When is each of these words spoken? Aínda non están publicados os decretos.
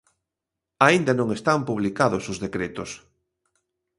Aínda 0.87 1.13
non 1.19 1.29
están 1.37 1.59
publicados 1.69 2.23
os 2.31 2.37
decretos. 2.45 2.89